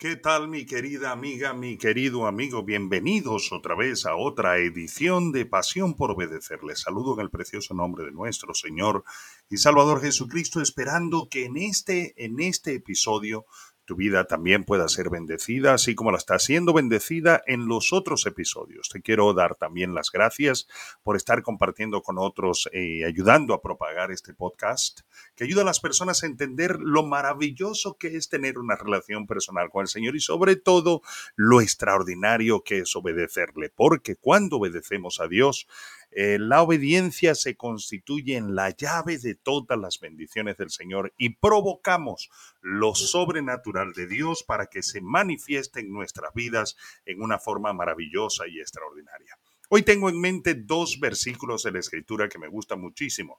¿Qué 0.00 0.16
tal 0.16 0.48
mi 0.48 0.64
querida 0.64 1.10
amiga, 1.10 1.52
mi 1.52 1.76
querido 1.76 2.26
amigo? 2.26 2.62
Bienvenidos 2.62 3.52
otra 3.52 3.74
vez 3.74 4.06
a 4.06 4.16
otra 4.16 4.56
edición 4.56 5.30
de 5.30 5.44
Pasión 5.44 5.92
por 5.92 6.12
Obedecer. 6.12 6.64
Les 6.64 6.80
saludo 6.80 7.12
en 7.12 7.20
el 7.20 7.28
precioso 7.28 7.74
nombre 7.74 8.06
de 8.06 8.10
nuestro 8.10 8.54
Señor 8.54 9.04
y 9.50 9.58
Salvador 9.58 10.00
Jesucristo, 10.00 10.62
esperando 10.62 11.28
que 11.28 11.44
en 11.44 11.58
este, 11.58 12.14
en 12.16 12.40
este 12.40 12.76
episodio 12.76 13.44
tu 13.90 13.96
vida 13.96 14.22
también 14.22 14.62
pueda 14.62 14.88
ser 14.88 15.10
bendecida, 15.10 15.74
así 15.74 15.96
como 15.96 16.12
la 16.12 16.18
está 16.18 16.38
siendo 16.38 16.72
bendecida 16.72 17.42
en 17.48 17.66
los 17.66 17.92
otros 17.92 18.24
episodios. 18.24 18.88
Te 18.88 19.02
quiero 19.02 19.34
dar 19.34 19.56
también 19.56 19.96
las 19.96 20.12
gracias 20.12 20.68
por 21.02 21.16
estar 21.16 21.42
compartiendo 21.42 22.00
con 22.00 22.16
otros 22.16 22.70
y 22.72 23.02
eh, 23.02 23.04
ayudando 23.04 23.52
a 23.52 23.60
propagar 23.60 24.12
este 24.12 24.32
podcast, 24.32 25.00
que 25.34 25.42
ayuda 25.42 25.62
a 25.62 25.64
las 25.64 25.80
personas 25.80 26.22
a 26.22 26.26
entender 26.26 26.78
lo 26.78 27.04
maravilloso 27.04 27.96
que 27.98 28.16
es 28.16 28.28
tener 28.28 28.60
una 28.60 28.76
relación 28.76 29.26
personal 29.26 29.70
con 29.70 29.82
el 29.82 29.88
Señor 29.88 30.14
y 30.14 30.20
sobre 30.20 30.54
todo 30.54 31.02
lo 31.34 31.60
extraordinario 31.60 32.62
que 32.62 32.78
es 32.78 32.94
obedecerle, 32.94 33.70
porque 33.70 34.14
cuando 34.14 34.58
obedecemos 34.58 35.18
a 35.18 35.26
Dios, 35.26 35.66
eh, 36.10 36.38
la 36.40 36.62
obediencia 36.62 37.34
se 37.34 37.56
constituye 37.56 38.36
en 38.36 38.54
la 38.54 38.70
llave 38.70 39.18
de 39.18 39.34
todas 39.34 39.78
las 39.78 40.00
bendiciones 40.00 40.56
del 40.56 40.70
Señor 40.70 41.12
y 41.16 41.36
provocamos 41.36 42.30
lo 42.60 42.94
sobrenatural 42.94 43.92
de 43.92 44.06
Dios 44.06 44.42
para 44.42 44.66
que 44.66 44.82
se 44.82 45.00
manifieste 45.00 45.80
en 45.80 45.92
nuestras 45.92 46.34
vidas 46.34 46.76
en 47.04 47.22
una 47.22 47.38
forma 47.38 47.72
maravillosa 47.72 48.46
y 48.48 48.60
extraordinaria. 48.60 49.38
Hoy 49.68 49.82
tengo 49.82 50.08
en 50.08 50.20
mente 50.20 50.54
dos 50.54 50.98
versículos 50.98 51.62
de 51.62 51.70
la 51.70 51.78
Escritura 51.78 52.28
que 52.28 52.40
me 52.40 52.48
gustan 52.48 52.80
muchísimo. 52.80 53.38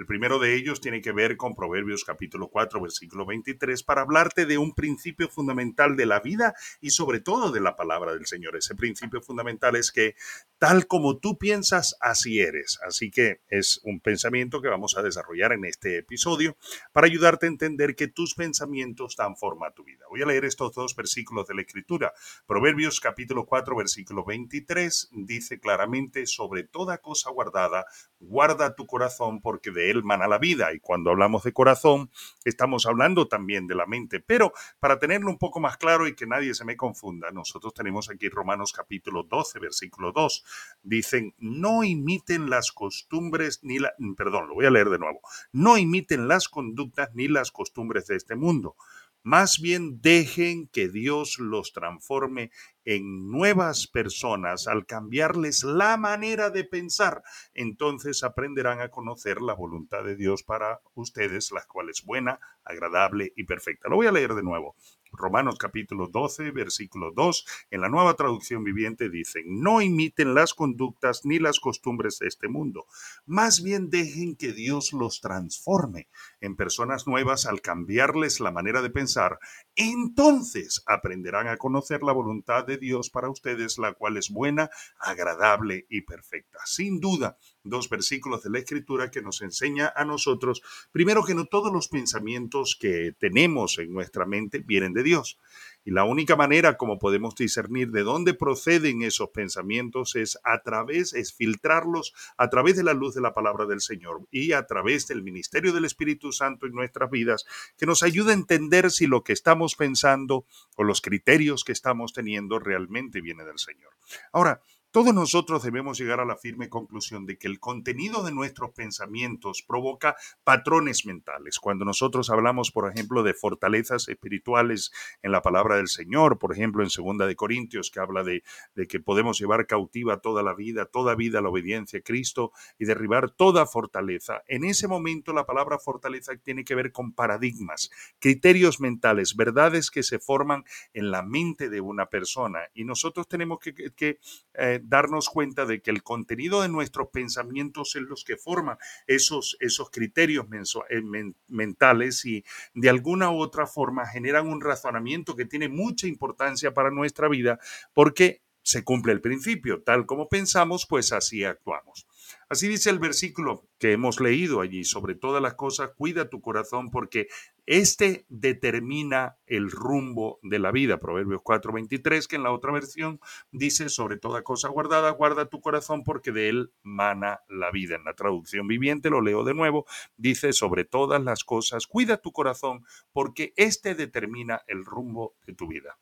El 0.00 0.06
primero 0.06 0.38
de 0.38 0.54
ellos 0.54 0.80
tiene 0.80 1.02
que 1.02 1.12
ver 1.12 1.36
con 1.36 1.54
Proverbios 1.54 2.04
capítulo 2.04 2.48
4, 2.48 2.80
versículo 2.80 3.26
23, 3.26 3.82
para 3.82 4.00
hablarte 4.00 4.46
de 4.46 4.56
un 4.56 4.74
principio 4.74 5.28
fundamental 5.28 5.94
de 5.94 6.06
la 6.06 6.20
vida 6.20 6.54
y 6.80 6.88
sobre 6.88 7.20
todo 7.20 7.52
de 7.52 7.60
la 7.60 7.76
palabra 7.76 8.14
del 8.14 8.24
Señor. 8.24 8.56
Ese 8.56 8.74
principio 8.74 9.20
fundamental 9.20 9.76
es 9.76 9.92
que 9.92 10.14
tal 10.58 10.86
como 10.86 11.18
tú 11.18 11.36
piensas, 11.36 11.98
así 12.00 12.40
eres. 12.40 12.78
Así 12.82 13.10
que 13.10 13.42
es 13.50 13.78
un 13.84 14.00
pensamiento 14.00 14.62
que 14.62 14.68
vamos 14.68 14.96
a 14.96 15.02
desarrollar 15.02 15.52
en 15.52 15.66
este 15.66 15.98
episodio 15.98 16.56
para 16.92 17.06
ayudarte 17.06 17.44
a 17.44 17.50
entender 17.50 17.94
que 17.94 18.08
tus 18.08 18.34
pensamientos 18.34 19.16
dan 19.16 19.36
forma 19.36 19.66
a 19.66 19.74
tu 19.74 19.84
vida. 19.84 20.06
Voy 20.08 20.22
a 20.22 20.26
leer 20.26 20.46
estos 20.46 20.72
dos 20.72 20.96
versículos 20.96 21.46
de 21.46 21.56
la 21.56 21.60
Escritura. 21.60 22.14
Proverbios 22.46 23.00
capítulo 23.00 23.44
4, 23.44 23.76
versículo 23.76 24.24
23 24.24 25.10
dice 25.12 25.60
claramente, 25.60 26.24
sobre 26.24 26.64
toda 26.64 27.02
cosa 27.02 27.28
guardada, 27.30 27.84
guarda 28.18 28.74
tu 28.74 28.86
corazón 28.86 29.42
porque 29.42 29.70
de 29.70 29.89
él 29.90 30.02
mana 30.04 30.28
la 30.28 30.38
vida. 30.38 30.72
Y 30.72 30.80
cuando 30.80 31.10
hablamos 31.10 31.42
de 31.44 31.52
corazón, 31.52 32.10
estamos 32.44 32.86
hablando 32.86 33.28
también 33.28 33.66
de 33.66 33.74
la 33.74 33.86
mente. 33.86 34.20
Pero 34.20 34.52
para 34.78 34.98
tenerlo 34.98 35.30
un 35.30 35.38
poco 35.38 35.60
más 35.60 35.76
claro 35.76 36.06
y 36.06 36.14
que 36.14 36.26
nadie 36.26 36.54
se 36.54 36.64
me 36.64 36.76
confunda, 36.76 37.30
nosotros 37.30 37.74
tenemos 37.74 38.10
aquí 38.10 38.28
Romanos 38.28 38.72
capítulo 38.72 39.24
12, 39.24 39.58
versículo 39.58 40.12
2. 40.12 40.44
Dicen, 40.82 41.34
no 41.38 41.84
imiten 41.84 42.48
las 42.50 42.72
costumbres 42.72 43.60
ni 43.62 43.78
la... 43.78 43.92
Perdón, 44.16 44.48
lo 44.48 44.54
voy 44.54 44.66
a 44.66 44.70
leer 44.70 44.88
de 44.88 44.98
nuevo. 44.98 45.20
No 45.52 45.76
imiten 45.76 46.28
las 46.28 46.48
conductas 46.48 47.10
ni 47.14 47.28
las 47.28 47.50
costumbres 47.50 48.06
de 48.06 48.16
este 48.16 48.36
mundo 48.36 48.76
más 49.22 49.60
bien 49.60 50.00
dejen 50.00 50.68
que 50.68 50.88
Dios 50.88 51.38
los 51.38 51.72
transforme 51.72 52.50
en 52.84 53.28
nuevas 53.30 53.86
personas 53.86 54.66
al 54.66 54.86
cambiarles 54.86 55.62
la 55.64 55.96
manera 55.96 56.50
de 56.50 56.64
pensar. 56.64 57.22
Entonces 57.54 58.24
aprenderán 58.24 58.80
a 58.80 58.90
conocer 58.90 59.40
la 59.42 59.54
voluntad 59.54 60.04
de 60.04 60.16
Dios 60.16 60.42
para 60.42 60.80
ustedes, 60.94 61.52
la 61.52 61.64
cual 61.66 61.90
es 61.90 62.04
buena, 62.04 62.40
agradable 62.64 63.32
y 63.36 63.44
perfecta. 63.44 63.88
Lo 63.88 63.96
voy 63.96 64.06
a 64.06 64.12
leer 64.12 64.34
de 64.34 64.42
nuevo. 64.42 64.76
Romanos 65.12 65.56
capítulo 65.58 66.08
12, 66.08 66.50
versículo 66.50 67.12
2, 67.14 67.46
en 67.70 67.80
la 67.80 67.88
nueva 67.88 68.14
traducción 68.14 68.64
viviente 68.64 69.10
dicen, 69.10 69.60
no 69.60 69.80
imiten 69.80 70.34
las 70.34 70.54
conductas 70.54 71.24
ni 71.24 71.38
las 71.38 71.60
costumbres 71.60 72.18
de 72.18 72.28
este 72.28 72.48
mundo, 72.48 72.86
más 73.26 73.62
bien 73.62 73.90
dejen 73.90 74.36
que 74.36 74.52
Dios 74.52 74.92
los 74.92 75.20
transforme 75.20 76.08
en 76.40 76.56
personas 76.56 77.06
nuevas 77.06 77.46
al 77.46 77.60
cambiarles 77.60 78.40
la 78.40 78.50
manera 78.50 78.82
de 78.82 78.90
pensar, 78.90 79.38
entonces 79.76 80.82
aprenderán 80.86 81.48
a 81.48 81.56
conocer 81.56 82.02
la 82.02 82.12
voluntad 82.12 82.64
de 82.64 82.78
Dios 82.78 83.10
para 83.10 83.30
ustedes, 83.30 83.78
la 83.78 83.92
cual 83.92 84.16
es 84.16 84.30
buena, 84.30 84.70
agradable 84.98 85.86
y 85.88 86.02
perfecta. 86.02 86.58
Sin 86.64 87.00
duda, 87.00 87.36
dos 87.62 87.88
versículos 87.88 88.42
de 88.42 88.50
la 88.50 88.58
Escritura 88.58 89.10
que 89.10 89.22
nos 89.22 89.42
enseña 89.42 89.92
a 89.94 90.04
nosotros, 90.04 90.62
primero 90.92 91.24
que 91.24 91.34
no 91.34 91.44
todos 91.44 91.72
los 91.72 91.88
pensamientos 91.88 92.76
que 92.78 93.14
tenemos 93.18 93.78
en 93.78 93.92
nuestra 93.92 94.26
mente 94.26 94.58
vienen 94.58 94.92
de 94.92 95.02
Dios. 95.02 95.38
Y 95.84 95.92
la 95.92 96.04
única 96.04 96.36
manera 96.36 96.76
como 96.76 96.98
podemos 96.98 97.34
discernir 97.34 97.90
de 97.90 98.02
dónde 98.02 98.34
proceden 98.34 99.02
esos 99.02 99.30
pensamientos 99.30 100.14
es 100.14 100.38
a 100.44 100.62
través, 100.62 101.14
es 101.14 101.32
filtrarlos 101.32 102.12
a 102.36 102.50
través 102.50 102.76
de 102.76 102.84
la 102.84 102.92
luz 102.92 103.14
de 103.14 103.22
la 103.22 103.32
palabra 103.32 103.64
del 103.64 103.80
Señor 103.80 104.26
y 104.30 104.52
a 104.52 104.66
través 104.66 105.06
del 105.06 105.22
ministerio 105.22 105.72
del 105.72 105.86
Espíritu 105.86 106.32
Santo 106.32 106.66
en 106.66 106.72
nuestras 106.72 107.10
vidas, 107.10 107.46
que 107.78 107.86
nos 107.86 108.02
ayuda 108.02 108.30
a 108.30 108.34
entender 108.34 108.90
si 108.90 109.06
lo 109.06 109.24
que 109.24 109.32
estamos 109.32 109.74
pensando 109.74 110.44
o 110.76 110.84
los 110.84 111.00
criterios 111.00 111.64
que 111.64 111.72
estamos 111.72 112.12
teniendo 112.12 112.58
realmente 112.58 113.22
viene 113.22 113.44
del 113.44 113.58
Señor. 113.58 113.92
Ahora, 114.32 114.60
todos 114.90 115.14
nosotros 115.14 115.62
debemos 115.62 115.98
llegar 115.98 116.18
a 116.18 116.24
la 116.24 116.36
firme 116.36 116.68
conclusión 116.68 117.24
de 117.24 117.38
que 117.38 117.46
el 117.46 117.60
contenido 117.60 118.24
de 118.24 118.32
nuestros 118.32 118.72
pensamientos 118.72 119.62
provoca 119.62 120.16
patrones 120.42 121.06
mentales. 121.06 121.60
Cuando 121.60 121.84
nosotros 121.84 122.28
hablamos, 122.28 122.72
por 122.72 122.90
ejemplo, 122.90 123.22
de 123.22 123.34
fortalezas 123.34 124.08
espirituales 124.08 124.90
en 125.22 125.30
la 125.30 125.42
palabra 125.42 125.76
del 125.76 125.86
Señor, 125.86 126.38
por 126.38 126.52
ejemplo, 126.52 126.82
en 126.82 126.90
Segunda 126.90 127.26
de 127.26 127.36
Corintios, 127.36 127.90
que 127.90 128.00
habla 128.00 128.24
de, 128.24 128.42
que 128.88 128.98
podemos 128.98 129.38
llevar 129.38 129.66
cautiva 129.66 130.20
toda 130.20 130.42
la 130.42 130.54
vida, 130.54 130.86
toda 130.86 131.14
vida 131.14 131.38
a 131.38 131.42
la 131.42 131.50
obediencia 131.50 132.00
a 132.00 132.02
Cristo 132.02 132.52
y 132.78 132.84
derribar 132.84 133.30
toda 133.30 133.66
fortaleza. 133.66 134.42
En 134.48 134.64
ese 134.64 134.88
momento 134.88 135.32
la 135.32 135.46
palabra 135.46 135.78
fortaleza 135.78 136.36
tiene 136.36 136.64
que 136.64 136.74
ver 136.74 136.90
con 136.90 137.12
paradigmas, 137.12 137.90
criterios 138.18 138.80
mentales, 138.80 139.36
verdades 139.36 139.90
que 139.90 140.02
se 140.02 140.18
forman 140.18 140.64
en 140.92 141.12
la 141.12 141.22
mente 141.22 141.68
de 141.68 141.80
una 141.80 142.06
persona. 142.06 142.60
Y 142.74 142.84
nosotros 142.84 143.28
tenemos 143.28 143.60
que, 143.60 143.72
que 143.94 144.18
eh, 144.54 144.79
darnos 144.84 145.28
cuenta 145.28 145.66
de 145.66 145.80
que 145.80 145.90
el 145.90 146.02
contenido 146.02 146.62
de 146.62 146.68
nuestros 146.68 147.08
pensamientos 147.08 147.96
es 147.96 148.02
los 148.02 148.24
que 148.24 148.36
forman 148.36 148.78
esos, 149.06 149.56
esos 149.60 149.90
criterios 149.90 150.46
eh, 150.90 151.02
mentales 151.48 152.24
y 152.24 152.44
de 152.74 152.90
alguna 152.90 153.30
u 153.30 153.40
otra 153.40 153.66
forma 153.66 154.06
generan 154.06 154.48
un 154.48 154.60
razonamiento 154.60 155.36
que 155.36 155.46
tiene 155.46 155.68
mucha 155.68 156.06
importancia 156.06 156.72
para 156.74 156.90
nuestra 156.90 157.28
vida 157.28 157.58
porque 157.94 158.42
se 158.62 158.84
cumple 158.84 159.12
el 159.12 159.20
principio, 159.20 159.82
tal 159.82 160.06
como 160.06 160.28
pensamos, 160.28 160.86
pues 160.86 161.12
así 161.12 161.44
actuamos. 161.44 162.06
Así 162.50 162.66
dice 162.66 162.90
el 162.90 162.98
versículo 162.98 163.68
que 163.78 163.92
hemos 163.92 164.20
leído 164.20 164.60
allí, 164.60 164.82
sobre 164.82 165.14
todas 165.14 165.40
las 165.40 165.54
cosas, 165.54 165.92
cuida 165.96 166.28
tu 166.28 166.40
corazón 166.40 166.90
porque 166.90 167.28
este 167.64 168.26
determina 168.28 169.38
el 169.46 169.70
rumbo 169.70 170.40
de 170.42 170.58
la 170.58 170.72
vida. 170.72 170.98
Proverbios 170.98 171.42
4:23, 171.44 172.26
que 172.26 172.34
en 172.34 172.42
la 172.42 172.50
otra 172.50 172.72
versión 172.72 173.20
dice, 173.52 173.88
sobre 173.88 174.18
toda 174.18 174.42
cosa 174.42 174.66
guardada, 174.66 175.10
guarda 175.12 175.46
tu 175.46 175.60
corazón 175.60 176.02
porque 176.02 176.32
de 176.32 176.48
él 176.48 176.72
mana 176.82 177.38
la 177.48 177.70
vida. 177.70 177.94
En 177.94 178.02
la 178.02 178.14
traducción 178.14 178.66
viviente, 178.66 179.10
lo 179.10 179.20
leo 179.20 179.44
de 179.44 179.54
nuevo, 179.54 179.86
dice, 180.16 180.52
sobre 180.52 180.84
todas 180.84 181.22
las 181.22 181.44
cosas, 181.44 181.86
cuida 181.86 182.16
tu 182.16 182.32
corazón 182.32 182.84
porque 183.12 183.52
este 183.54 183.94
determina 183.94 184.62
el 184.66 184.84
rumbo 184.84 185.36
de 185.46 185.54
tu 185.54 185.68
vida. 185.68 186.00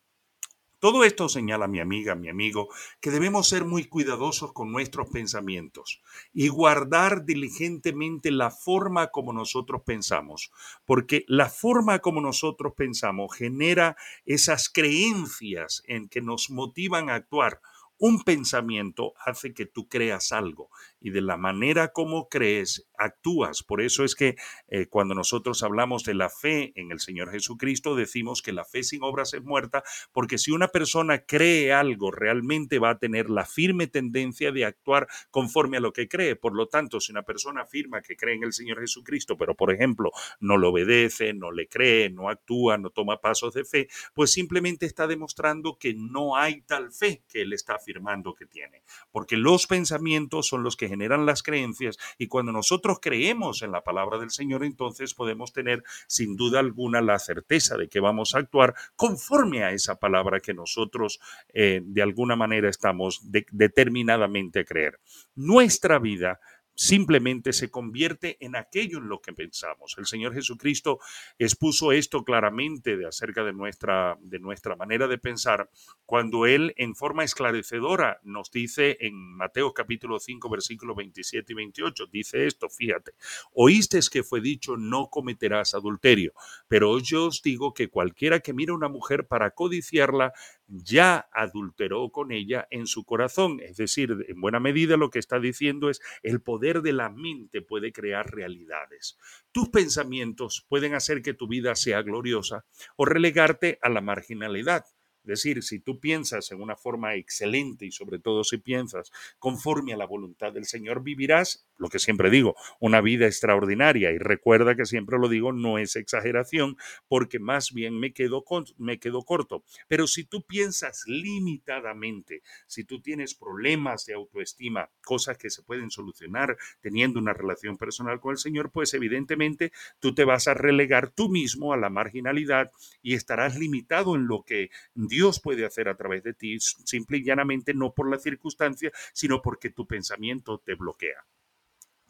Todo 0.80 1.02
esto 1.02 1.28
señala 1.28 1.66
mi 1.66 1.80
amiga, 1.80 2.14
mi 2.14 2.28
amigo, 2.28 2.68
que 3.00 3.10
debemos 3.10 3.48
ser 3.48 3.64
muy 3.64 3.86
cuidadosos 3.86 4.52
con 4.52 4.70
nuestros 4.70 5.08
pensamientos 5.08 6.00
y 6.32 6.46
guardar 6.46 7.24
diligentemente 7.24 8.30
la 8.30 8.52
forma 8.52 9.08
como 9.08 9.32
nosotros 9.32 9.82
pensamos, 9.84 10.52
porque 10.84 11.24
la 11.26 11.48
forma 11.50 11.98
como 11.98 12.20
nosotros 12.20 12.74
pensamos 12.76 13.34
genera 13.34 13.96
esas 14.24 14.68
creencias 14.68 15.82
en 15.88 16.08
que 16.08 16.20
nos 16.20 16.48
motivan 16.48 17.10
a 17.10 17.16
actuar. 17.16 17.60
Un 17.98 18.22
pensamiento 18.22 19.14
hace 19.26 19.52
que 19.52 19.66
tú 19.66 19.88
creas 19.88 20.30
algo 20.30 20.70
y 21.00 21.10
de 21.10 21.20
la 21.20 21.36
manera 21.36 21.88
como 21.88 22.28
crees, 22.28 22.88
actúas. 22.98 23.62
Por 23.62 23.80
eso 23.80 24.04
es 24.04 24.14
que 24.14 24.36
eh, 24.68 24.86
cuando 24.86 25.14
nosotros 25.14 25.62
hablamos 25.62 26.04
de 26.04 26.14
la 26.14 26.28
fe 26.28 26.72
en 26.74 26.90
el 26.90 27.00
Señor 27.00 27.30
Jesucristo, 27.30 27.94
decimos 27.94 28.42
que 28.42 28.52
la 28.52 28.64
fe 28.64 28.82
sin 28.82 29.02
obras 29.02 29.34
es 29.34 29.42
muerta, 29.42 29.82
porque 30.12 30.38
si 30.38 30.50
una 30.50 30.68
persona 30.68 31.24
cree 31.24 31.72
algo, 31.72 32.10
realmente 32.10 32.78
va 32.78 32.90
a 32.90 32.98
tener 32.98 33.30
la 33.30 33.44
firme 33.44 33.86
tendencia 33.86 34.52
de 34.52 34.64
actuar 34.64 35.06
conforme 35.30 35.76
a 35.76 35.80
lo 35.80 35.92
que 35.92 36.08
cree. 36.08 36.36
Por 36.36 36.54
lo 36.54 36.66
tanto, 36.66 37.00
si 37.00 37.12
una 37.12 37.22
persona 37.22 37.62
afirma 37.62 38.02
que 38.02 38.16
cree 38.16 38.34
en 38.34 38.44
el 38.44 38.52
Señor 38.52 38.80
Jesucristo, 38.80 39.36
pero 39.36 39.54
por 39.54 39.72
ejemplo 39.72 40.10
no 40.40 40.56
lo 40.56 40.70
obedece, 40.70 41.32
no 41.34 41.52
le 41.52 41.68
cree, 41.68 42.10
no 42.10 42.28
actúa, 42.28 42.78
no 42.78 42.90
toma 42.90 43.20
pasos 43.20 43.54
de 43.54 43.64
fe, 43.64 43.88
pues 44.14 44.32
simplemente 44.32 44.86
está 44.86 45.06
demostrando 45.06 45.78
que 45.78 45.94
no 45.94 46.36
hay 46.36 46.62
tal 46.62 46.92
fe 46.92 47.22
que 47.28 47.42
él 47.42 47.52
está 47.52 47.74
afirmando 47.74 48.34
que 48.34 48.46
tiene, 48.46 48.82
porque 49.10 49.36
los 49.36 49.66
pensamientos 49.66 50.46
son 50.46 50.62
los 50.62 50.76
que 50.76 50.87
que 50.88 50.94
generan 50.94 51.26
las 51.26 51.42
creencias 51.42 51.98
y 52.18 52.28
cuando 52.28 52.52
nosotros 52.52 52.98
creemos 53.00 53.62
en 53.62 53.72
la 53.72 53.82
palabra 53.82 54.18
del 54.18 54.30
Señor, 54.30 54.64
entonces 54.64 55.14
podemos 55.14 55.52
tener 55.52 55.82
sin 56.06 56.36
duda 56.36 56.60
alguna 56.60 57.00
la 57.00 57.18
certeza 57.18 57.76
de 57.76 57.88
que 57.88 58.00
vamos 58.00 58.34
a 58.34 58.38
actuar 58.38 58.74
conforme 58.96 59.64
a 59.64 59.72
esa 59.72 59.96
palabra 59.98 60.40
que 60.40 60.54
nosotros 60.54 61.20
eh, 61.52 61.82
de 61.84 62.02
alguna 62.02 62.36
manera 62.36 62.68
estamos 62.70 63.20
determinadamente 63.52 64.60
a 64.60 64.64
creer. 64.64 64.98
Nuestra 65.34 65.98
vida 65.98 66.40
simplemente 66.78 67.52
se 67.52 67.70
convierte 67.70 68.36
en 68.38 68.54
aquello 68.54 68.98
en 68.98 69.08
lo 69.08 69.20
que 69.20 69.32
pensamos. 69.32 69.96
El 69.98 70.06
Señor 70.06 70.32
Jesucristo 70.32 71.00
expuso 71.36 71.90
esto 71.90 72.22
claramente 72.24 72.96
de 72.96 73.06
acerca 73.06 73.42
de 73.42 73.52
nuestra, 73.52 74.16
de 74.20 74.38
nuestra 74.38 74.76
manera 74.76 75.08
de 75.08 75.18
pensar 75.18 75.68
cuando 76.06 76.46
Él 76.46 76.74
en 76.76 76.94
forma 76.94 77.24
esclarecedora 77.24 78.20
nos 78.22 78.52
dice 78.52 78.96
en 79.00 79.14
Mateo 79.14 79.74
capítulo 79.74 80.20
5 80.20 80.48
versículos 80.48 80.96
27 80.96 81.52
y 81.52 81.56
28, 81.56 82.06
dice 82.06 82.46
esto, 82.46 82.68
fíjate, 82.68 83.12
oíste 83.52 83.98
que 84.08 84.22
fue 84.22 84.40
dicho 84.40 84.76
no 84.76 85.08
cometerás 85.10 85.74
adulterio, 85.74 86.32
pero 86.68 86.98
yo 87.00 87.26
os 87.26 87.42
digo 87.42 87.74
que 87.74 87.88
cualquiera 87.88 88.38
que 88.38 88.52
mira 88.52 88.72
a 88.72 88.76
una 88.76 88.88
mujer 88.88 89.26
para 89.26 89.50
codiciarla, 89.50 90.32
ya 90.68 91.28
adulteró 91.32 92.10
con 92.10 92.30
ella 92.30 92.66
en 92.70 92.86
su 92.86 93.04
corazón. 93.04 93.60
Es 93.60 93.76
decir, 93.76 94.26
en 94.28 94.40
buena 94.40 94.60
medida 94.60 94.96
lo 94.96 95.10
que 95.10 95.18
está 95.18 95.40
diciendo 95.40 95.90
es 95.90 96.00
el 96.22 96.40
poder 96.40 96.82
de 96.82 96.92
la 96.92 97.08
mente 97.08 97.62
puede 97.62 97.92
crear 97.92 98.30
realidades. 98.30 99.18
Tus 99.52 99.70
pensamientos 99.70 100.66
pueden 100.68 100.94
hacer 100.94 101.22
que 101.22 101.34
tu 101.34 101.48
vida 101.48 101.74
sea 101.74 102.02
gloriosa 102.02 102.64
o 102.96 103.04
relegarte 103.04 103.78
a 103.82 103.88
la 103.88 104.00
marginalidad. 104.00 104.84
Decir, 105.28 105.62
si 105.62 105.78
tú 105.78 106.00
piensas 106.00 106.50
en 106.52 106.62
una 106.62 106.74
forma 106.74 107.14
excelente 107.14 107.84
y 107.84 107.90
sobre 107.90 108.18
todo 108.18 108.44
si 108.44 108.56
piensas 108.56 109.12
conforme 109.38 109.92
a 109.92 109.98
la 109.98 110.06
voluntad 110.06 110.54
del 110.54 110.64
Señor, 110.64 111.02
vivirás, 111.02 111.68
lo 111.76 111.90
que 111.90 111.98
siempre 111.98 112.30
digo, 112.30 112.56
una 112.80 113.02
vida 113.02 113.26
extraordinaria. 113.26 114.10
Y 114.10 114.16
recuerda 114.16 114.74
que 114.74 114.86
siempre 114.86 115.18
lo 115.18 115.28
digo, 115.28 115.52
no 115.52 115.76
es 115.76 115.96
exageración, 115.96 116.78
porque 117.08 117.38
más 117.38 117.74
bien 117.74 118.00
me 118.00 118.14
quedo, 118.14 118.42
me 118.78 118.98
quedo 118.98 119.20
corto. 119.20 119.64
Pero 119.86 120.06
si 120.06 120.24
tú 120.24 120.46
piensas 120.46 121.04
limitadamente, 121.06 122.40
si 122.66 122.84
tú 122.84 123.02
tienes 123.02 123.34
problemas 123.34 124.06
de 124.06 124.14
autoestima, 124.14 124.88
cosas 125.04 125.36
que 125.36 125.50
se 125.50 125.62
pueden 125.62 125.90
solucionar 125.90 126.56
teniendo 126.80 127.18
una 127.18 127.34
relación 127.34 127.76
personal 127.76 128.18
con 128.18 128.32
el 128.32 128.38
Señor, 128.38 128.70
pues 128.72 128.94
evidentemente 128.94 129.72
tú 130.00 130.14
te 130.14 130.24
vas 130.24 130.48
a 130.48 130.54
relegar 130.54 131.10
tú 131.10 131.28
mismo 131.28 131.74
a 131.74 131.76
la 131.76 131.90
marginalidad 131.90 132.72
y 133.02 133.12
estarás 133.12 133.58
limitado 133.58 134.16
en 134.16 134.26
lo 134.26 134.42
que 134.42 134.70
Dios 134.94 135.17
puede 135.42 135.64
hacer 135.64 135.88
a 135.88 135.96
través 135.96 136.22
de 136.22 136.34
ti, 136.34 136.58
simple 136.60 137.18
y 137.18 137.24
llanamente 137.24 137.74
no 137.74 137.92
por 137.92 138.10
la 138.10 138.18
circunstancia, 138.18 138.90
sino 139.12 139.42
porque 139.42 139.70
tu 139.70 139.86
pensamiento 139.86 140.58
te 140.58 140.74
bloquea. 140.74 141.24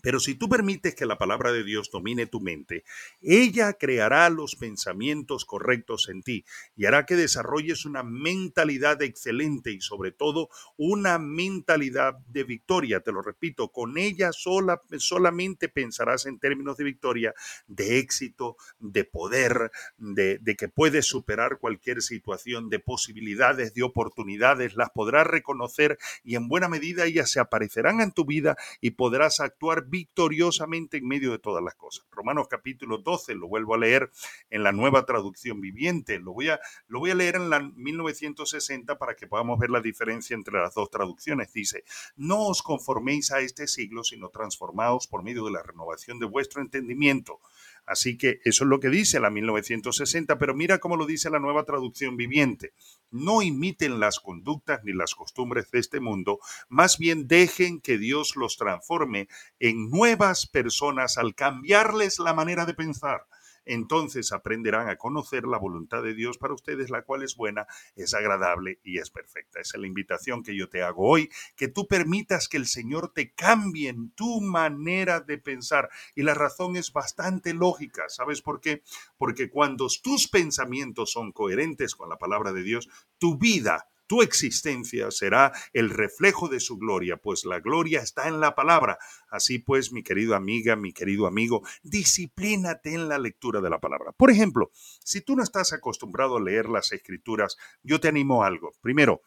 Pero 0.01 0.21
si 0.21 0.37
tú 0.37 0.49
permites 0.49 0.95
que 0.95 1.07
la 1.07 1.19
palabra 1.19 1.53
de 1.53 1.65
Dios 1.65 1.91
domine 1.91 2.27
tu 2.27 2.41
mente, 2.41 2.85
ella 3.21 3.73
creará 3.73 4.31
los 4.31 4.55
pensamientos 4.55 5.45
correctos 5.45 6.09
en 6.09 6.23
ti 6.23 6.45
y 6.77 6.87
hará 6.87 7.05
que 7.05 7.17
desarrolles 7.17 7.85
una 7.85 8.05
mentalidad 8.05 9.03
excelente 9.03 9.73
y 9.73 9.81
sobre 9.81 10.13
todo 10.13 10.51
una 10.77 11.19
mentalidad 11.19 12.15
de 12.29 12.45
victoria. 12.45 13.01
Te 13.01 13.13
lo 13.13 13.23
repito, 13.23 13.69
con 13.73 13.99
ella 13.99 14.33
sola, 14.33 14.81
solamente 14.99 15.69
pensarás 15.69 16.27
en 16.27 16.39
términos 16.39 16.77
de 16.77 16.85
victoria, 16.85 17.35
de 17.67 17.99
éxito, 17.99 18.57
de 18.79 19.05
poder, 19.05 19.73
de, 19.97 20.39
que 20.57 20.69
puedes 20.69 21.07
superar 21.07 21.59
cualquier 21.59 22.03
situación, 22.03 22.69
de 22.69 22.79
posibilidades, 22.79 23.75
de 23.75 23.83
oportunidades, 23.83 24.77
las 24.77 24.91
podrás 24.91 25.27
reconocer 25.27 25.99
y 26.25 26.37
en 26.37 26.49
buena 26.49 26.69
medida 26.69 27.05
ellas 27.05 27.31
se 27.31 27.41
aparecerán 27.41 28.01
en 28.01 28.13
tu 28.13 28.25
vida 28.25 28.57
y 28.81 28.91
podrás 28.91 29.41
actuar 29.41 29.89
victoriosamente 29.99 30.99
en 30.99 31.09
medio 31.09 31.33
de 31.33 31.41
todas 31.41 31.63
las 31.63 31.75
cosas. 31.75 32.07
Romanos 32.13 32.47
capítulo 32.49 32.99
12, 32.99 33.35
lo 33.35 33.49
vuelvo 33.49 33.75
a 33.75 33.79
leer 33.79 34.13
en 34.49 34.63
la 34.63 34.71
nueva 34.71 35.05
traducción 35.05 35.61
viviente, 35.61 36.21
lo 36.21 36.33
voy 36.33 36.51
a, 36.51 36.61
lo 36.87 37.01
voy 37.01 37.11
a 37.11 37.17
leer 37.17 37.35
en 37.35 37.51
la 37.51 37.59
1960 37.59 38.97
para 38.97 39.17
que 39.17 39.27
podamos 39.27 39.59
ver 39.59 39.71
la 39.71 39.81
diferencia 39.81 40.37
entre 40.37 40.61
las 40.61 40.73
dos 40.75 40.89
traducciones. 40.89 41.53
Dice, 41.53 41.83
no 42.15 42.47
os 42.47 42.63
conforméis 42.63 43.33
a 43.33 43.41
este 43.41 43.67
siglo, 43.67 44.05
sino 44.05 44.29
transformaos 44.29 45.09
por 45.09 45.25
medio 45.25 45.45
de 45.47 45.51
la 45.51 45.65
renovación 45.65 46.21
de 46.21 46.27
vuestro 46.27 46.63
entendimiento 46.63 47.41
Así 47.89 48.19
que 48.19 48.41
eso 48.45 48.65
es 48.65 48.69
lo 48.69 48.81
que 48.81 48.91
dice 48.91 49.19
la 49.19 49.31
1960, 49.31 50.39
pero 50.39 50.55
mira 50.55 50.79
cómo 50.79 50.97
lo 50.97 51.07
dice 51.07 51.31
la 51.31 51.39
nueva 51.39 51.65
traducción 51.65 52.17
viviente. 52.17 52.75
No 53.11 53.41
imiten 53.41 53.99
las 53.99 54.21
conductas 54.21 54.81
ni 54.85 54.93
las 54.93 55.15
costumbres 55.15 55.71
de 55.71 55.79
este 55.79 55.99
mundo, 55.99 56.39
más 56.69 56.99
bien 56.99 57.27
dejen 57.27 57.81
que 57.81 57.97
Dios 57.97 58.37
los 58.37 58.59
transforme 58.59 59.29
en 59.59 59.89
nuevas 59.91 60.47
personas 60.47 61.17
al 61.17 61.35
cambiarles 61.35 62.19
la 62.19 62.35
manera 62.35 62.67
de 62.67 62.75
pensar 62.75 63.27
entonces 63.69 64.33
aprenderán 64.33 64.89
a 64.89 64.97
conocer 64.97 65.45
la 65.45 65.59
voluntad 65.59 66.03
de 66.03 66.15
Dios 66.15 66.39
para 66.39 66.55
ustedes, 66.55 66.91
la 66.91 67.03
cual 67.03 67.23
es 67.23 67.37
buena, 67.37 67.67
es 67.97 68.15
agradable 68.15 68.81
y 68.83 68.99
es 68.99 69.11
perfecta. 69.11 69.61
Esa 69.61 69.77
es 69.77 69.81
la 69.81 69.87
invitación 69.87 70.43
que 70.43 70.57
yo 70.57 70.69
te 70.69 70.83
hago 70.83 71.09
hoy, 71.09 71.31
que 71.57 71.69
tú 71.69 71.87
permitas 71.87 72.49
que 72.49 72.57
el 72.57 72.67
Señor 72.67 73.13
te 73.13 73.33
cambie 73.35 73.91
en 73.91 74.11
tu 74.11 74.41
manera 74.41 75.21
de 75.21 75.39
pensar. 75.39 75.89
Y 76.15 76.23
la 76.23 76.35
razón 76.35 76.77
es 76.77 76.93
bastante 76.93 77.55
lógica. 77.55 78.09
¿Sabes 78.09 78.43
por 78.43 78.61
qué? 78.61 78.83
Porque 79.17 79.51
cuando 79.51 79.89
tus 80.03 80.29
pensamientos 80.29 81.13
son 81.13 81.33
coherentes 81.33 81.95
con 81.95 82.09
la 82.09 82.19
palabra 82.19 82.53
de 82.53 82.63
Dios, 82.63 82.89
tu 83.19 83.39
vida 83.39 83.89
tu 84.09 84.23
existencia 84.23 85.11
será 85.11 85.53
el 85.75 85.91
reflejo 85.91 86.49
de 86.49 86.61
su 86.61 86.79
gloria, 86.79 87.19
pues 87.19 87.45
la 87.45 87.61
gloria 87.61 88.01
está 88.01 88.27
en 88.27 88.41
la 88.41 88.55
palabra. 88.55 88.99
Así 89.31 89.59
pues, 89.59 89.93
mi 89.93 90.03
querido 90.03 90.35
amiga, 90.35 90.77
mi 90.77 90.93
querido 90.93 91.27
amigo, 91.27 91.63
disciplínate 91.83 92.95
en 92.95 93.09
la 93.09 93.19
lectura 93.19 93.61
de 93.61 93.71
la 93.71 93.79
palabra. 93.79 94.13
Por 94.13 94.31
ejemplo, 94.31 94.71
si 95.05 95.21
tú 95.21 95.37
no 95.37 95.43
estás 95.43 95.73
acostumbrado 95.73 96.37
a 96.37 96.43
leer 96.43 96.69
las 96.69 96.93
escrituras, 96.93 97.57
yo 97.83 98.01
te 98.01 98.09
animo 98.09 98.43
a 98.43 98.47
algo. 98.47 98.73
Primero, 98.81 99.23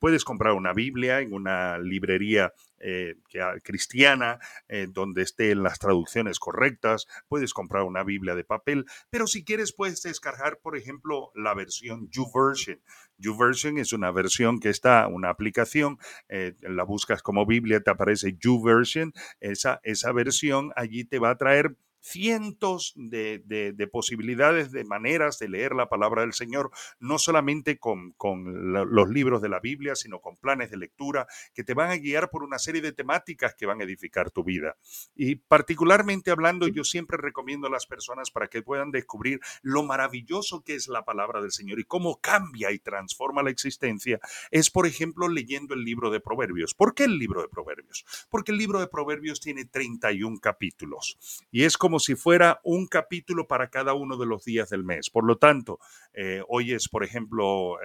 puedes 0.00 0.24
comprar 0.24 0.54
una 0.54 0.72
Biblia 0.72 1.20
en 1.20 1.32
una 1.32 1.78
librería 1.78 2.52
eh, 2.86 3.14
cristiana, 3.62 4.38
eh, 4.68 4.86
donde 4.90 5.22
estén 5.22 5.62
las 5.62 5.78
traducciones 5.78 6.38
correctas, 6.38 7.06
puedes 7.28 7.54
comprar 7.54 7.84
una 7.84 8.04
Biblia 8.04 8.34
de 8.34 8.44
papel, 8.44 8.84
pero 9.10 9.26
si 9.26 9.44
quieres 9.44 9.72
puedes 9.72 10.02
descargar, 10.02 10.58
por 10.62 10.76
ejemplo, 10.76 11.30
la 11.34 11.54
versión 11.54 12.10
YouVersion. 12.10 12.82
YouVersion 13.16 13.78
es 13.78 13.92
una 13.92 14.10
versión 14.10 14.60
que 14.60 14.68
está, 14.68 15.06
una 15.06 15.30
aplicación, 15.30 15.98
eh, 16.28 16.54
la 16.60 16.84
buscas 16.84 17.22
como 17.22 17.46
Biblia, 17.46 17.80
te 17.80 17.90
aparece 17.90 18.36
YouVersion, 18.38 19.14
esa, 19.44 19.80
esa 19.82 20.12
versión 20.12 20.70
allí 20.76 21.04
te 21.04 21.18
va 21.18 21.30
a 21.30 21.36
traer 21.36 21.76
cientos 22.04 22.92
de, 22.96 23.88
posibilidades, 23.90 24.70
de 24.70 24.84
maneras 24.84 25.38
de 25.38 25.48
leer 25.48 25.74
la 25.74 25.88
palabra 25.88 26.20
del 26.20 26.34
Señor, 26.34 26.70
no 27.00 27.18
solamente 27.18 27.78
con, 27.78 28.12
con, 28.12 28.72
los 28.72 29.08
libros 29.08 29.40
de 29.40 29.48
la 29.48 29.58
Biblia, 29.58 29.94
sino 29.94 30.20
con 30.20 30.36
planes 30.36 30.70
de 30.70 30.76
lectura 30.76 31.26
que 31.54 31.64
te 31.64 31.72
van 31.72 31.90
a 31.90 31.96
guiar 31.96 32.30
por 32.30 32.42
una 32.42 32.58
serie 32.58 32.82
de 32.82 32.92
temáticas 32.92 33.54
que 33.54 33.64
van 33.64 33.80
a 33.80 33.84
edificar 33.84 34.30
tu 34.30 34.44
vida. 34.44 34.76
Y 35.14 35.36
particularmente 35.36 36.30
hablando, 36.30 36.68
yo 36.68 36.84
siempre 36.84 37.16
recomiendo 37.16 37.68
a 37.68 37.70
las 37.70 37.86
personas 37.86 38.30
para 38.30 38.48
que 38.48 38.62
puedan 38.62 38.90
descubrir 38.90 39.40
lo 39.62 39.82
maravilloso 39.82 40.62
que 40.62 40.74
es 40.74 40.88
la 40.88 41.04
palabra 41.04 41.40
del 41.40 41.52
Señor 41.52 41.80
y 41.80 41.84
cómo 41.84 42.20
cambia 42.20 42.70
y 42.70 42.78
transforma 42.78 43.42
la 43.42 43.50
existencia, 43.50 44.20
es 44.50 44.70
por 44.70 44.86
ejemplo 44.86 45.28
leyendo 45.28 45.74
el 45.74 45.84
libro 45.84 46.10
de 46.10 46.20
Proverbios. 46.20 46.74
¿Por 46.74 46.94
qué 46.94 47.04
el 47.04 47.18
libro 47.18 47.40
de 47.40 47.48
Proverbios? 47.48 48.04
Porque 48.28 48.52
el 48.52 48.58
libro 48.58 48.78
de 48.78 48.88
Proverbios 48.88 49.40
tiene 49.40 49.64
31 49.64 50.38
capítulos 50.40 51.18
y 51.50 51.64
es 51.64 51.78
como 51.78 51.93
si 51.98 52.14
fuera 52.14 52.60
un 52.64 52.86
capítulo 52.86 53.46
para 53.46 53.70
cada 53.70 53.94
uno 53.94 54.16
de 54.16 54.26
los 54.26 54.44
días 54.44 54.70
del 54.70 54.84
mes. 54.84 55.10
Por 55.10 55.24
lo 55.24 55.36
tanto, 55.36 55.78
eh, 56.12 56.42
hoy 56.48 56.72
es, 56.72 56.88
por 56.88 57.04
ejemplo, 57.04 57.76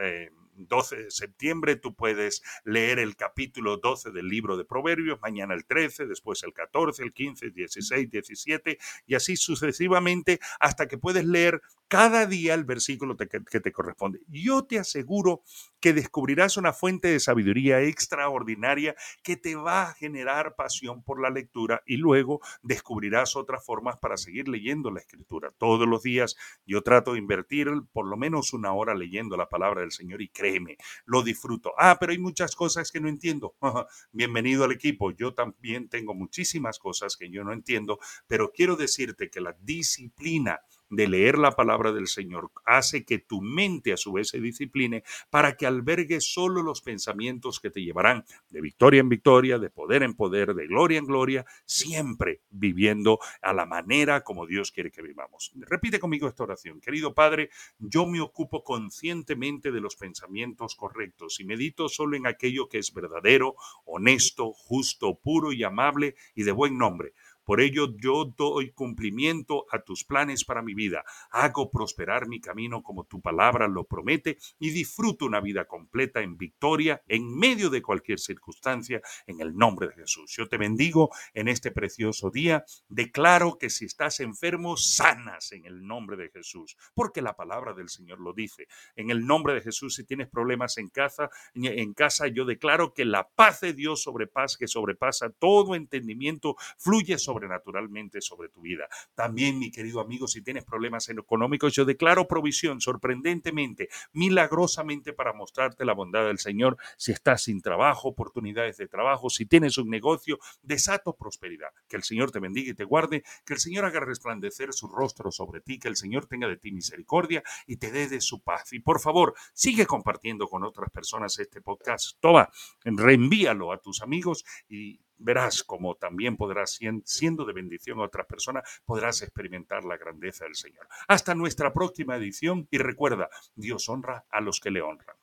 12 0.55 0.95
eh, 0.95 1.03
de 1.03 1.11
septiembre, 1.11 1.75
tú 1.75 1.95
puedes 1.95 2.41
leer 2.63 2.99
el 2.99 3.15
capítulo 3.15 3.77
12 3.77 4.11
del 4.11 4.27
libro 4.27 4.57
de 4.57 4.65
Proverbios, 4.65 5.19
mañana 5.21 5.53
el 5.53 5.65
13, 5.65 6.07
después 6.07 6.43
el 6.43 6.53
14, 6.53 7.03
el 7.03 7.13
15, 7.13 7.45
el 7.47 7.53
16, 7.53 8.09
17 8.09 8.77
y 9.07 9.15
así 9.15 9.35
sucesivamente 9.35 10.39
hasta 10.59 10.87
que 10.87 10.97
puedes 10.97 11.25
leer 11.25 11.61
cada 11.89 12.27
día 12.27 12.53
el 12.53 12.63
versículo 12.63 13.17
que 13.17 13.59
te 13.59 13.71
corresponde. 13.71 14.21
Yo 14.27 14.63
te 14.63 14.79
aseguro 14.79 15.43
que 15.79 15.93
descubrirás 15.93 16.55
una 16.57 16.71
fuente 16.71 17.07
de 17.07 17.19
sabiduría 17.19 17.81
extraordinaria 17.81 18.95
que 19.23 19.37
te 19.37 19.55
va 19.55 19.83
a 19.83 19.93
generar 19.93 20.55
pasión 20.55 21.03
por 21.03 21.21
la 21.21 21.29
lectura 21.29 21.81
y 21.85 21.97
luego 21.97 22.41
descubrirás 22.61 23.35
otras 23.35 23.65
formas 23.65 23.97
para 23.97 24.17
seguir 24.17 24.47
leyendo 24.47 24.91
la 24.91 24.99
escritura. 24.99 25.51
Todos 25.57 25.87
los 25.87 26.03
días 26.03 26.35
yo 26.65 26.83
trato 26.83 27.13
de 27.13 27.19
invertir 27.19 27.67
por 27.91 28.07
lo 28.07 28.17
menos 28.17 28.53
una 28.53 28.71
hora 28.73 28.93
leyendo 28.93 29.35
la 29.35 29.49
palabra 29.49 29.81
del 29.81 29.91
Señor 29.91 30.21
y 30.21 30.29
créeme, 30.29 30.77
lo 31.05 31.23
disfruto. 31.23 31.73
Ah, 31.77 31.97
pero 31.99 32.11
hay 32.11 32.19
muchas 32.19 32.55
cosas 32.55 32.91
que 32.91 32.99
no 32.99 33.09
entiendo. 33.09 33.55
Bienvenido 34.11 34.63
al 34.63 34.71
equipo. 34.71 35.11
Yo 35.11 35.33
también 35.33 35.89
tengo 35.89 36.13
muchísimas 36.13 36.77
cosas 36.77 37.17
que 37.17 37.29
yo 37.29 37.43
no 37.43 37.51
entiendo, 37.51 37.99
pero 38.27 38.51
quiero 38.51 38.75
decirte 38.75 39.29
que 39.29 39.41
la 39.41 39.55
disciplina 39.59 40.59
de 40.89 41.07
leer 41.07 41.37
la 41.37 41.51
palabra 41.51 41.91
del 41.91 42.07
Señor 42.07 42.51
hace 42.65 43.05
que 43.05 43.19
tu 43.19 43.41
mente 43.41 43.93
a 43.93 43.97
su 43.97 44.11
vez 44.13 44.29
se 44.29 44.39
discipline 44.39 45.03
para 45.29 45.55
que 45.55 45.65
albergue 45.65 46.21
solo 46.21 46.63
los 46.63 46.81
pensamientos 46.81 47.59
que 47.59 47.69
te 47.69 47.81
llevarán 47.81 48.25
de 48.49 48.61
victoria 48.61 48.99
en 48.99 49.09
victoria, 49.09 49.59
de 49.59 49.69
poder 49.69 50.03
en 50.03 50.15
poder, 50.15 50.53
de 50.53 50.67
gloria 50.67 50.99
en 50.99 51.05
gloria, 51.05 51.45
siempre 51.65 52.41
viviendo 52.49 53.19
a 53.41 53.53
la 53.53 53.65
manera 53.65 54.23
como 54.23 54.45
Dios 54.45 54.71
quiere 54.71 54.91
que 54.91 55.01
vivamos. 55.01 55.51
Repite 55.55 55.99
conmigo 55.99 56.27
esta 56.27 56.43
oración. 56.43 56.79
Querido 56.79 57.13
Padre, 57.13 57.49
yo 57.77 58.05
me 58.05 58.21
ocupo 58.21 58.63
conscientemente 58.63 59.71
de 59.71 59.81
los 59.81 59.95
pensamientos 59.95 60.75
correctos 60.75 61.39
y 61.39 61.45
medito 61.45 61.89
solo 61.89 62.17
en 62.17 62.27
aquello 62.27 62.67
que 62.67 62.79
es 62.79 62.93
verdadero, 62.93 63.55
honesto, 63.85 64.51
justo, 64.53 65.19
puro 65.19 65.51
y 65.51 65.63
amable 65.63 66.15
y 66.35 66.43
de 66.43 66.51
buen 66.51 66.77
nombre 66.77 67.13
por 67.49 67.61
ello 67.61 67.87
yo 67.97 68.25
doy 68.25 68.73
cumplimiento 68.73 69.65
a 69.71 69.79
tus 69.79 70.03
planes 70.03 70.45
para 70.45 70.61
mi 70.61 70.75
vida. 70.75 71.03
Hago 71.31 71.71
prosperar 71.71 72.27
mi 72.27 72.39
camino 72.39 72.83
como 72.83 73.05
tu 73.05 73.21
palabra 73.21 73.67
lo 73.67 73.85
promete 73.85 74.37
y 74.59 74.69
disfruto 74.69 75.25
una 75.25 75.41
vida 75.41 75.65
completa 75.65 76.21
en 76.21 76.37
victoria 76.37 77.01
en 77.07 77.35
medio 77.35 77.71
de 77.71 77.81
cualquier 77.81 78.19
circunstancia 78.19 79.01
en 79.25 79.41
el 79.41 79.55
nombre 79.55 79.87
de 79.87 79.95
Jesús. 79.95 80.31
Yo 80.37 80.47
te 80.47 80.57
bendigo 80.57 81.09
en 81.33 81.47
este 81.47 81.71
precioso 81.71 82.29
día. 82.29 82.65
Declaro 82.87 83.57
que 83.57 83.71
si 83.71 83.85
estás 83.85 84.19
enfermo, 84.19 84.77
sanas 84.77 85.51
en 85.51 85.65
el 85.65 85.87
nombre 85.87 86.17
de 86.17 86.29
Jesús, 86.29 86.77
porque 86.93 87.23
la 87.23 87.35
palabra 87.35 87.73
del 87.73 87.89
Señor 87.89 88.19
lo 88.19 88.33
dice. 88.33 88.67
En 88.95 89.09
el 89.09 89.25
nombre 89.25 89.55
de 89.55 89.61
Jesús, 89.61 89.95
si 89.95 90.03
tienes 90.03 90.29
problemas 90.29 90.77
en 90.77 90.89
casa, 90.89 91.31
en 91.55 91.95
casa 91.95 92.27
yo 92.27 92.45
declaro 92.45 92.93
que 92.93 93.05
la 93.05 93.27
paz 93.27 93.61
de 93.61 93.73
Dios 93.73 94.03
sobrepasa, 94.03 94.57
que 94.59 94.67
sobrepasa 94.67 95.31
todo 95.31 95.73
entendimiento, 95.73 96.55
fluye 96.77 97.17
sobre 97.17 97.38
sobrenaturalmente 97.39 98.21
sobre 98.21 98.49
tu 98.49 98.61
vida. 98.61 98.87
También, 99.15 99.59
mi 99.59 99.71
querido 99.71 100.01
amigo, 100.01 100.27
si 100.27 100.41
tienes 100.41 100.65
problemas 100.65 101.07
económicos, 101.09 101.73
yo 101.73 101.85
declaro 101.85 102.27
provisión 102.27 102.81
sorprendentemente, 102.81 103.89
milagrosamente 104.11 105.13
para 105.13 105.33
mostrarte 105.33 105.85
la 105.85 105.93
bondad 105.93 106.25
del 106.25 106.39
Señor. 106.39 106.77
Si 106.97 107.11
estás 107.11 107.43
sin 107.43 107.61
trabajo, 107.61 108.09
oportunidades 108.09 108.77
de 108.77 108.87
trabajo, 108.87 109.29
si 109.29 109.45
tienes 109.45 109.77
un 109.77 109.89
negocio, 109.89 110.39
desato 110.61 111.15
prosperidad. 111.15 111.69
Que 111.87 111.95
el 111.95 112.03
Señor 112.03 112.31
te 112.31 112.39
bendiga 112.39 112.71
y 112.71 112.75
te 112.75 112.83
guarde, 112.83 113.23
que 113.45 113.53
el 113.53 113.59
Señor 113.59 113.85
haga 113.85 114.01
resplandecer 114.01 114.73
su 114.73 114.87
rostro 114.87 115.31
sobre 115.31 115.61
ti, 115.61 115.79
que 115.79 115.87
el 115.87 115.95
Señor 115.95 116.25
tenga 116.25 116.47
de 116.47 116.57
ti 116.57 116.71
misericordia 116.71 117.41
y 117.65 117.77
te 117.77 117.91
dé 117.91 118.07
de 118.07 118.21
su 118.21 118.41
paz. 118.41 118.73
Y 118.73 118.79
por 118.79 118.99
favor, 118.99 119.33
sigue 119.53 119.85
compartiendo 119.85 120.47
con 120.47 120.63
otras 120.63 120.89
personas 120.91 121.39
este 121.39 121.61
podcast. 121.61 122.17
Toma, 122.19 122.49
reenvíalo 122.83 123.71
a 123.71 123.79
tus 123.79 124.01
amigos 124.01 124.43
y 124.67 124.99
verás 125.19 125.63
como 125.63 125.95
también 125.95 126.37
podrás, 126.37 126.79
siendo 127.05 127.45
de 127.45 127.53
bendición 127.53 127.99
a 127.99 128.03
otras 128.03 128.25
personas, 128.25 128.63
podrás 128.85 129.21
experimentar 129.21 129.83
la 129.83 129.97
grandeza 129.97 130.45
del 130.45 130.55
Señor. 130.55 130.87
Hasta 131.07 131.35
nuestra 131.35 131.71
próxima 131.73 132.15
edición 132.15 132.67
y 132.71 132.77
recuerda, 132.77 133.29
Dios 133.55 133.87
honra 133.89 134.25
a 134.29 134.41
los 134.41 134.59
que 134.59 134.71
le 134.71 134.81
honran. 134.81 135.18